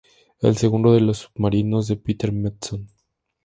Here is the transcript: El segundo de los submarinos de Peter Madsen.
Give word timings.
El 0.39 0.57
segundo 0.57 0.93
de 0.93 1.01
los 1.01 1.19
submarinos 1.29 1.85
de 1.87 1.95
Peter 1.97 2.33
Madsen. 2.33 2.87